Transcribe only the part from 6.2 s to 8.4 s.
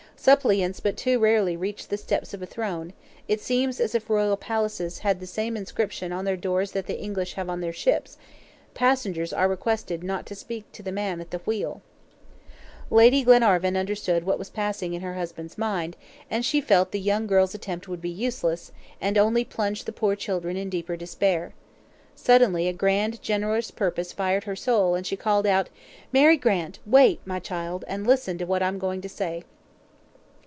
their doors that the English have on their ships: